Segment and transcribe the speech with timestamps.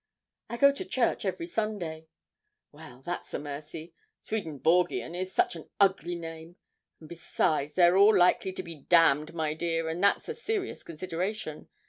[0.49, 2.07] 'I go to church every Sunday.'
[2.71, 3.93] 'Well, that's a mercy;
[4.23, 6.55] Swedenborgian is such an ugly name,
[6.99, 10.81] and besides, they are all likely to be damned, my dear, and that's a serious
[10.81, 11.67] consideration.